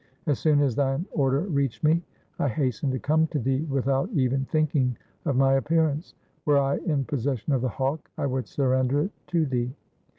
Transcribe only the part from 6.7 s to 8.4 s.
in possession of the hawk, I